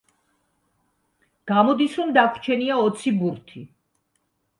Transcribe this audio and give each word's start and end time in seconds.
გამოდის, 1.51 1.97
რომ 2.01 2.13
დაგვრჩენია 2.15 2.79
ოცი 2.87 3.13
ბურთი. 3.19 3.63